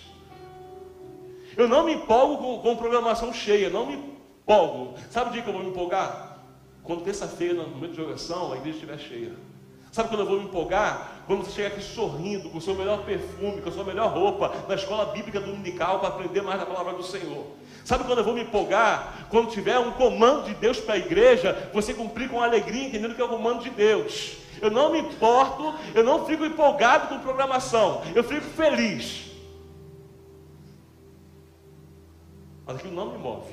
[1.55, 4.95] Eu não me empolgo com, com programação cheia, não me empolgo.
[5.09, 6.39] Sabe o dia que eu vou me empolgar?
[6.83, 9.50] Quando terça-feira, no momento de oração, a igreja estiver cheia.
[9.91, 11.23] Sabe quando eu vou me empolgar?
[11.27, 14.53] Quando você chega aqui sorrindo, com o seu melhor perfume, com a sua melhor roupa,
[14.67, 17.45] na escola bíblica dominical, para aprender mais da palavra do Senhor.
[17.83, 19.27] Sabe quando eu vou me empolgar?
[19.29, 23.21] Quando tiver um comando de Deus para a igreja, você cumprir com alegria, entendendo que
[23.21, 24.37] é o comando de Deus.
[24.61, 29.29] Eu não me importo, eu não fico empolgado com programação, eu fico feliz.
[32.65, 33.51] Mas aquilo não me move.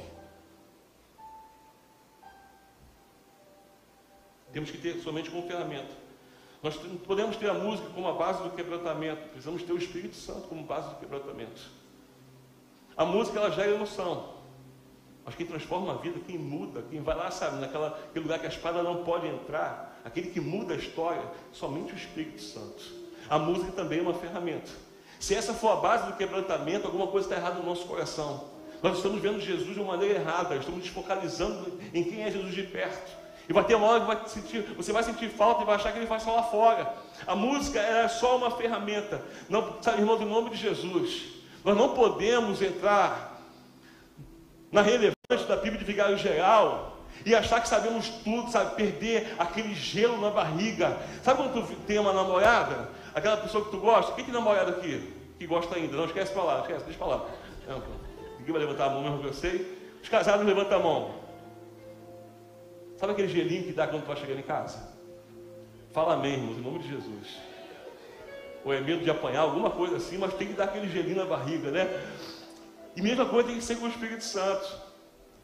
[4.53, 6.08] Temos que ter somente como ferramenta.
[6.63, 10.49] Nós podemos ter a música como a base do quebrantamento, precisamos ter o Espírito Santo
[10.49, 11.61] como base do quebrantamento.
[12.97, 14.39] A música ela gera emoção.
[15.25, 18.47] Mas quem transforma a vida, quem muda, quem vai lá, sabe, naquela, naquele lugar que
[18.47, 22.83] a espada não pode entrar, aquele que muda a história, somente o Espírito Santo.
[23.29, 24.71] A música também é uma ferramenta.
[25.21, 28.45] Se essa for a base do quebrantamento, alguma coisa está errada no nosso coração.
[28.83, 32.63] Nós estamos vendo Jesus de uma maneira errada, estamos desfocalizando em quem é Jesus de
[32.63, 33.28] perto.
[33.49, 35.91] E vai ter uma hora que vai sentir, você vai sentir falta e vai achar
[35.91, 36.95] que ele faz só lá fora.
[37.27, 39.25] A música é só uma ferramenta.
[39.49, 41.23] Não, sabe, irmão, em nome de Jesus,
[41.65, 43.41] nós não podemos entrar
[44.71, 48.77] na relevância da Bíblia de Vigário Geral e achar que sabemos tudo, sabe?
[48.77, 50.99] Perder aquele gelo na barriga.
[51.23, 52.91] Sabe quando tu tem uma namorada?
[53.15, 54.13] Aquela pessoa que tu gosta?
[54.13, 55.13] Quem tem namorada aqui?
[55.39, 55.97] Que gosta ainda?
[55.97, 57.27] Não esquece de falar, esquece, deixa eu falar.
[58.39, 59.79] Ninguém vai levantar a mão mesmo que eu sei.
[60.03, 61.15] Os casados levantam a mão.
[62.99, 64.93] Sabe aquele gelinho que dá quando tu vai chegando em casa?
[65.93, 67.39] Fala amém, irmãos, em nome de Jesus.
[68.65, 71.25] Ou é medo de apanhar, alguma coisa assim, mas tem que dar aquele gelinho na
[71.25, 71.89] barriga, né?
[72.97, 74.89] E mesma coisa tem que ser com o Espírito Santo.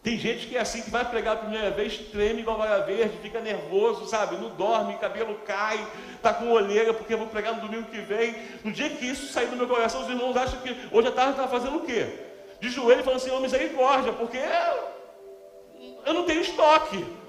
[0.02, 3.18] Tem gente que é assim, que vai pregar a primeira vez, treme igual vara verde,
[3.22, 4.36] fica nervoso, sabe?
[4.36, 5.78] Não dorme, cabelo cai,
[6.20, 8.34] tá com olheira, porque eu vou pregar no domingo que vem.
[8.64, 11.30] No dia que isso sair do meu coração, os irmãos acham que hoje à tarde
[11.30, 12.18] está fazendo o quê?
[12.60, 14.40] De joelho falando assim, oh, misericórdia, porque
[16.04, 17.23] eu não tenho estoque.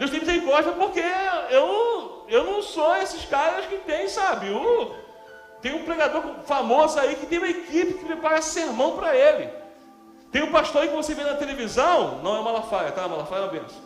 [0.00, 1.02] Deus tem misericórdia porque
[1.50, 4.46] eu, eu não sou esses caras que tem, sabe?
[5.60, 9.50] Tem um pregador famoso aí que tem uma equipe que prepara sermão para ele.
[10.32, 13.06] Tem um pastor aí que você vê na televisão, não é Malafaia, tá?
[13.06, 13.82] Malafaia é uma benção.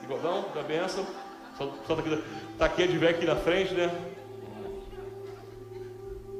[0.00, 1.06] Bigodão da benção.
[1.58, 2.24] Só, só tá aqui,
[2.56, 3.90] tá aqui de ver aqui na frente, né?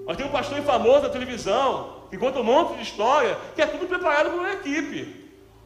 [0.06, 3.66] Mas tem um pastor famoso na televisão, que conta um monte de história, que é
[3.66, 5.19] tudo preparado por uma equipe.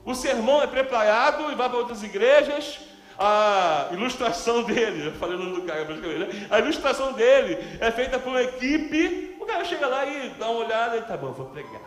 [0.04, 2.80] O sermão é preparado e vai para outras igrejas.
[3.18, 6.48] A ilustração dele, eu falei cara né?
[6.50, 9.36] a ilustração dele é feita por uma equipe.
[9.40, 11.82] O cara chega lá e dá uma olhada e tá bom, vou pregar.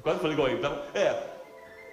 [0.00, 0.72] Quase falei igual ele, tá?
[0.94, 1.14] É,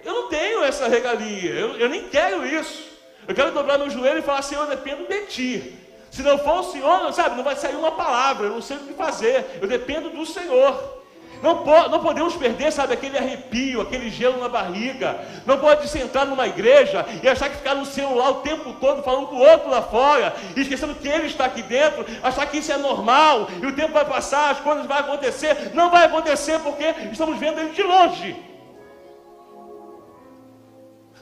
[0.04, 2.88] eu não tenho essa regalia, eu, eu nem quero isso.
[3.26, 5.78] Eu quero dobrar meu joelho e falar, Senhor, eu dependo de Ti.
[6.10, 8.80] Se não for o Senhor, sabe, não vai sair uma palavra, eu não sei o
[8.80, 10.97] que fazer, eu dependo do Senhor.
[11.42, 15.18] Não, po não podemos perder, sabe, aquele arrepio, aquele gelo na barriga.
[15.46, 19.28] Não pode sentar numa igreja e achar que ficar no celular o tempo todo falando
[19.28, 22.72] com o outro lá fora, e esquecendo que ele está aqui dentro, achar que isso
[22.72, 25.72] é normal, e o tempo vai passar, as coisas vão acontecer.
[25.74, 28.36] Não vai acontecer porque estamos vendo ele de longe.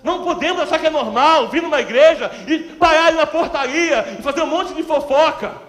[0.02, 4.42] Não podemos achar que é normal vir numa igreja e parar na portaria e fazer
[4.42, 5.65] um monte de fofoca.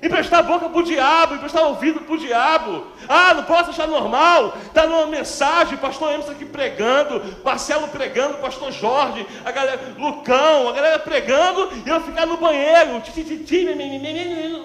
[0.00, 2.86] Emprestar boca para o diabo, emprestar ouvido para o diabo.
[3.08, 4.56] Ah, não posso achar normal.
[4.66, 10.72] Está numa mensagem, pastor Emerson aqui pregando, Marcelo pregando, pastor Jorge, a galera, Lucão, a
[10.72, 13.02] galera pregando, e eu ficar no banheiro,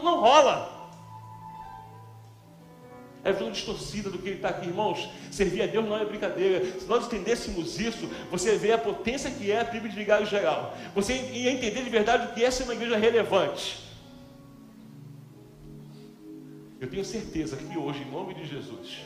[0.03, 0.71] não rola.
[3.23, 5.09] É visão distorcida do que ele está aqui, irmãos.
[5.31, 6.63] Servir a Deus não é brincadeira.
[6.77, 10.77] Se nós entendêssemos isso, você vê a potência que é a Bíblia de Vigário Geral.
[10.93, 13.92] Você ia entender de verdade o que é ser uma igreja relevante.
[16.83, 18.97] Eu tenho certeza que hoje, em nome de Jesus,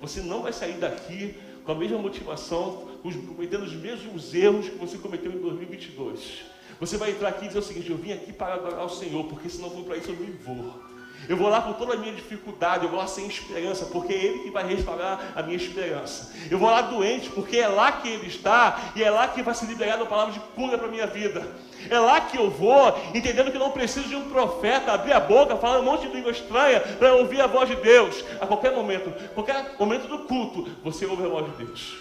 [0.00, 4.96] você não vai sair daqui com a mesma motivação, cometendo os mesmos erros que você
[4.96, 6.44] cometeu em 2022.
[6.80, 9.24] Você vai entrar aqui e dizer o seguinte: Eu vim aqui para adorar o Senhor,
[9.24, 10.82] porque se não for para isso eu não vou.
[11.28, 14.24] Eu vou lá com toda a minha dificuldade, eu vou lá sem esperança, porque é
[14.24, 16.32] Ele que vai restaurar a minha esperança.
[16.50, 19.54] Eu vou lá doente, porque é lá que Ele está e é lá que vai
[19.54, 21.46] se liberar a palavra de cura para a minha vida.
[21.88, 25.56] É lá que eu vou, entendendo que não preciso de um profeta abrir a boca,
[25.56, 28.24] falar um monte de língua estranha para ouvir a voz de Deus.
[28.40, 31.98] A qualquer momento, qualquer momento do culto, você ouve a voz de Deus.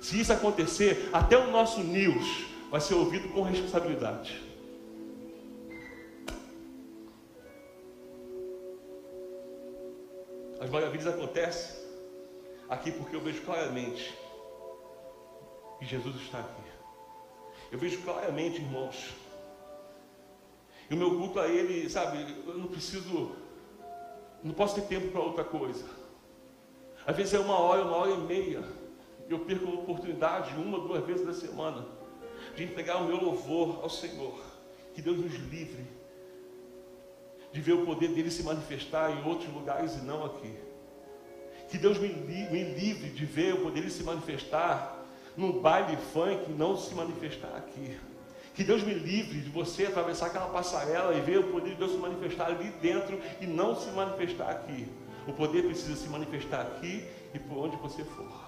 [0.00, 4.40] Se isso acontecer, até o nosso news vai ser ouvido com responsabilidade.
[10.60, 11.76] As maravilhas acontecem
[12.68, 14.14] aqui porque eu vejo claramente
[15.78, 16.65] que Jesus está aqui.
[17.76, 19.14] Eu vejo claramente, irmãos,
[20.88, 23.32] E o meu culto a Ele, sabe, eu não preciso,
[24.42, 25.84] não posso ter tempo para outra coisa.
[27.06, 28.64] Às vezes é uma hora, uma hora e meia.
[29.28, 31.86] Eu perco a oportunidade, uma, duas vezes na semana,
[32.54, 34.40] de entregar o meu louvor ao Senhor.
[34.94, 35.84] Que Deus nos livre
[37.52, 40.56] de ver o poder dele se manifestar em outros lugares e não aqui.
[41.68, 44.95] Que Deus me, me livre de ver o poder dele se manifestar
[45.36, 47.98] num baile funk não se manifestar aqui.
[48.54, 51.92] Que Deus me livre de você atravessar aquela passarela e ver o poder de Deus
[51.92, 54.88] se manifestar ali dentro e não se manifestar aqui.
[55.28, 58.46] O poder precisa se manifestar aqui e por onde você for.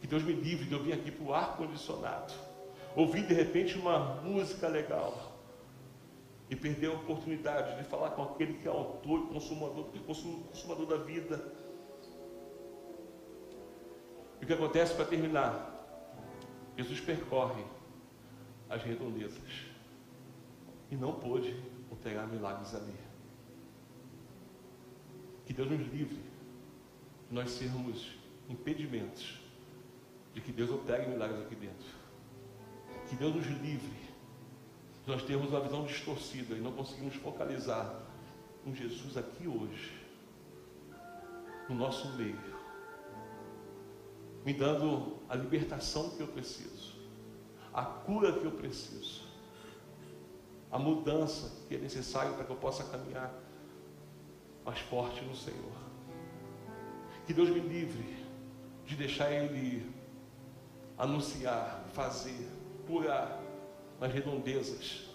[0.00, 2.32] Que Deus me livre de eu vir aqui para o ar-condicionado,
[2.94, 5.32] ouvir de repente uma música legal
[6.48, 10.98] e perder a oportunidade de falar com aquele que é autor e consumador, consumador da
[10.98, 11.42] vida.
[14.42, 15.70] E o que acontece para terminar?
[16.76, 17.62] Jesus percorre
[18.68, 19.38] as redondezas
[20.90, 21.54] e não pôde
[21.88, 22.96] operar milagres ali.
[25.46, 26.16] Que Deus nos livre
[27.28, 29.40] de nós sermos impedimentos
[30.34, 31.86] de que Deus opere milagres aqui dentro.
[33.08, 34.10] Que Deus nos livre
[35.04, 37.94] de nós termos uma visão distorcida e não conseguimos focalizar
[38.66, 39.92] um Jesus aqui hoje,
[41.68, 42.61] no nosso meio
[44.44, 46.94] me dando a libertação que eu preciso,
[47.72, 49.22] a cura que eu preciso,
[50.70, 53.32] a mudança que é necessária para que eu possa caminhar
[54.64, 55.72] mais forte no Senhor.
[57.26, 58.16] Que Deus me livre
[58.86, 59.90] de deixar Ele
[60.98, 62.48] anunciar, fazer,
[62.86, 63.40] curar
[64.00, 65.08] nas redondezas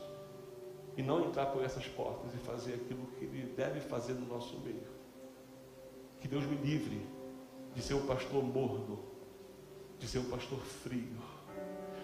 [0.96, 4.60] e não entrar por essas portas e fazer aquilo que Ele deve fazer no nosso
[4.60, 4.88] meio.
[6.20, 7.06] Que Deus me livre
[7.76, 9.00] de ser um pastor morno,
[9.99, 11.17] de ser um pastor frio,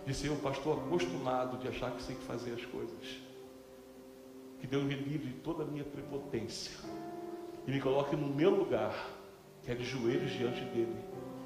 [0.06, 3.22] de ser um pastor acostumado de achar que sei que fazer as coisas.
[4.60, 6.72] Que Deus me livre de toda a minha prepotência
[7.68, 8.94] e me coloque no meu lugar,
[9.64, 10.96] que é de joelhos diante dele,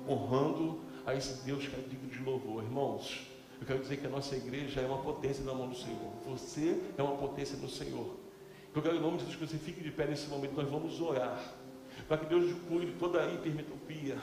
[0.07, 2.63] honrando a esse Deus que é digno de louvor.
[2.63, 3.27] Irmãos,
[3.60, 6.13] eu quero dizer que a nossa igreja é uma potência na mão do Senhor.
[6.25, 8.15] Você é uma potência no Senhor.
[8.75, 10.53] Eu quero, em nome de Jesus, que você fique de pé nesse momento.
[10.55, 11.53] Nós vamos orar.
[12.07, 14.17] Para que Deus cure toda a hipermetropia,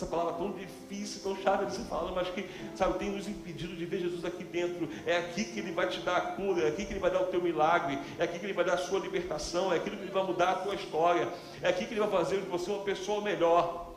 [0.00, 3.76] essa palavra tão difícil, tão chata de se falar, mas que, sabe, tem nos impedido
[3.76, 4.88] de ver Jesus aqui dentro.
[5.06, 7.20] É aqui que Ele vai te dar a cura, é aqui que Ele vai dar
[7.20, 10.04] o teu milagre, é aqui que Ele vai dar a sua libertação, é aquilo que
[10.04, 11.28] Ele vai mudar a tua história,
[11.60, 13.94] é aqui que Ele vai fazer de você uma pessoa melhor.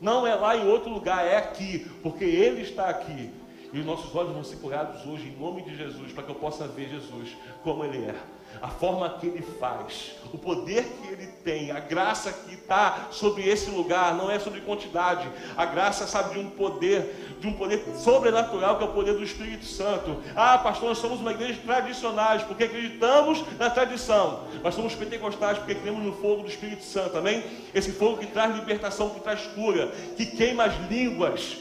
[0.00, 3.30] Não é lá em outro lugar, é aqui, porque Ele está aqui.
[3.72, 6.36] E os nossos olhos vão ser curados hoje, em nome de Jesus, para que eu
[6.36, 8.14] possa ver Jesus como Ele é
[8.60, 13.48] a forma que ele faz, o poder que ele tem, a graça que está sobre
[13.48, 17.84] esse lugar, não é sobre quantidade, a graça sabe de um poder, de um poder
[17.96, 20.22] sobrenatural que é o poder do Espírito Santo.
[20.34, 25.74] Ah, pastor, nós somos uma igreja tradicionais porque acreditamos na tradição, mas somos pentecostais porque
[25.74, 27.44] cremos no fogo do Espírito Santo, amém?
[27.74, 31.58] Esse fogo que traz libertação, que traz cura, que queima as línguas,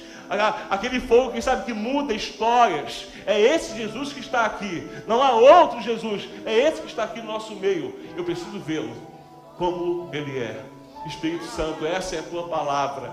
[0.70, 3.08] aquele fogo que sabe que muda histórias.
[3.26, 4.88] É esse Jesus que está aqui.
[5.08, 6.28] Não há outro Jesus.
[6.46, 8.00] É esse que está aqui no nosso meio.
[8.16, 8.94] Eu preciso vê-lo
[9.58, 10.64] como ele é.
[11.06, 13.12] Espírito Santo, essa é a tua palavra.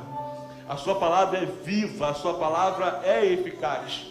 [0.69, 4.07] A sua palavra é viva, a sua palavra é eficaz.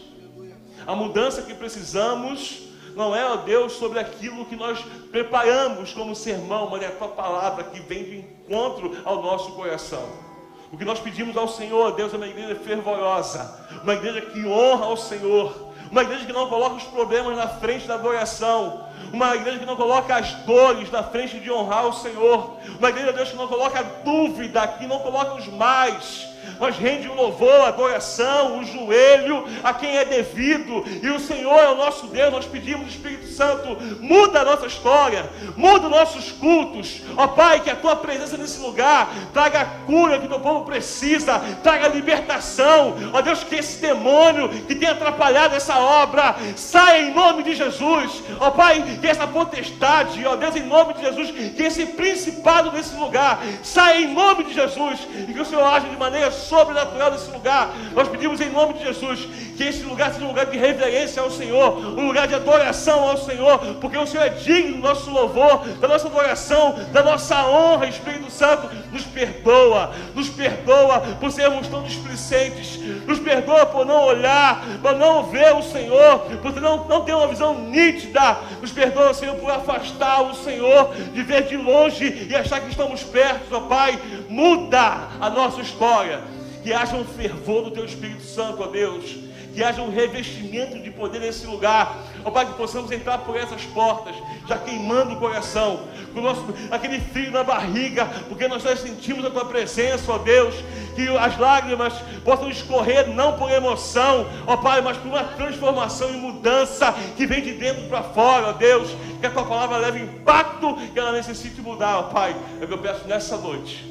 [0.85, 4.79] A mudança que precisamos não é, ó Deus, sobre aquilo que nós
[5.11, 10.28] preparamos como sermão, mas é a tua palavra que vem de encontro ao nosso coração.
[10.71, 14.85] O que nós pedimos ao Senhor, Deus, é uma igreja fervorosa, uma igreja que honra
[14.85, 19.59] ao Senhor, uma igreja que não coloca os problemas na frente da adoração, uma igreja
[19.59, 23.37] que não coloca as dores na frente de honrar o Senhor, uma igreja, Deus, que
[23.37, 28.65] não coloca dúvida, que não coloca os mais, mas rende o louvor, a adoração, o
[28.65, 32.31] joelho a quem é devido, e o Senhor é o nosso Deus.
[32.31, 37.69] Nós pedimos, Espírito Santo, muda a nossa história, muda os nossos cultos, ó Pai, que
[37.69, 41.89] a tua presença nesse lugar traga a cura que o teu povo precisa, traga a
[41.89, 47.55] libertação, ó Deus, que esse demônio que tem atrapalhado essa obra saia em nome de
[47.55, 52.71] Jesus, ó Pai, que essa potestade, ó Deus, em nome de Jesus, que esse principado
[52.71, 57.11] desse lugar saia em nome de Jesus, e que o Senhor age de maneira sobrenatural
[57.11, 57.73] nesse lugar.
[57.93, 61.29] Nós pedimos em nome de Jesus que esse lugar seja um lugar de reverência ao
[61.29, 65.67] Senhor, um lugar de adoração ao Senhor, porque o Senhor é digno do nosso louvor,
[65.79, 71.83] da nossa adoração, da nossa honra, Espírito Santo, nos perdoa, nos perdoa por sermos tão
[71.83, 77.13] displicentes, nos perdoa por não olhar, por não ver o Senhor, por não, não ter
[77.13, 82.33] uma visão nítida, nos perdoa, Senhor, por afastar o Senhor de ver de longe e
[82.33, 83.99] achar que estamos perto, ó Pai,
[84.29, 86.21] muda a nossa história.
[86.63, 89.17] Que haja um fervor do Teu Espírito Santo, ó Deus,
[89.53, 91.97] que haja um revestimento de poder nesse lugar.
[92.23, 94.15] Ó Pai, que possamos entrar por essas portas,
[94.47, 95.81] já queimando o coração,
[96.13, 100.17] com o nosso, aquele frio na barriga, porque nós já sentimos a Tua presença, ó
[100.17, 100.55] Deus,
[100.95, 101.93] que as lágrimas
[102.23, 107.41] possam escorrer não por emoção, ó Pai, mas por uma transformação e mudança que vem
[107.41, 108.89] de dentro para fora, ó Deus,
[109.19, 112.35] que a Tua palavra leve impacto que ela necessite mudar, ó Pai.
[112.59, 113.85] É o que eu peço nessa noite.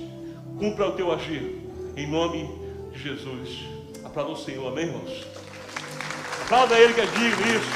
[0.59, 1.59] Cumpra o Teu agir,
[1.97, 2.49] em nome
[2.93, 3.61] de Jesus.
[4.05, 5.38] Aplauda o Senhor, amém, irmãos?
[6.49, 7.69] Aplauda ele que é digno isso.